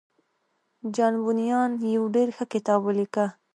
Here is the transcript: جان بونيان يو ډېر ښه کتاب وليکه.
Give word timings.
جان 0.95 1.13
بونيان 1.23 1.71
يو 1.95 2.03
ډېر 2.15 2.27
ښه 2.37 2.45
کتاب 2.53 2.79
وليکه. 2.85 3.25